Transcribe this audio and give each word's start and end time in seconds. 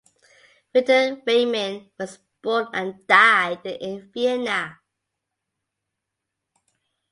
Viktor 0.73 1.17
Reimann 1.27 1.91
was 1.99 2.17
born 2.41 2.69
and 2.73 3.05
died 3.05 3.63
in 3.67 4.09
Vienna. 4.11 4.79